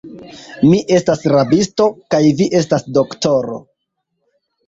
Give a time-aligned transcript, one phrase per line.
[0.69, 3.59] Mi estas rabisto, kaj vi estas doktoro.